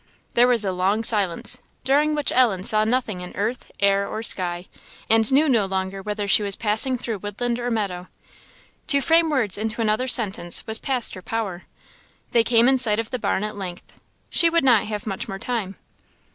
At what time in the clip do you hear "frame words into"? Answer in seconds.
8.99-9.79